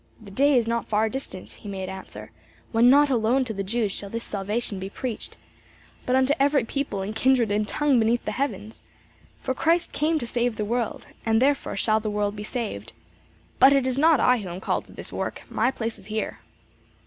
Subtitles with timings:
[0.19, 2.31] 'The day is not far distant,' he made answer,
[2.71, 5.37] 'when not alone to the Jews shall this salvation be preached,
[6.07, 8.81] but unto every people and kindred and tongue beneath the heavens;
[9.43, 12.93] for Christ came to save the world, and therefore shall the world be saved;
[13.59, 16.39] but it is not I who am called to this work; my place is here.